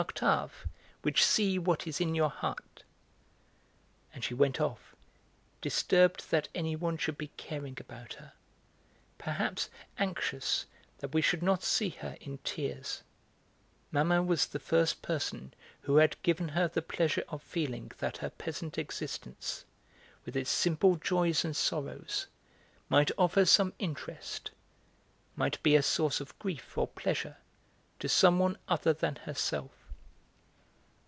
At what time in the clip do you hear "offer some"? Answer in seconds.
23.19-23.71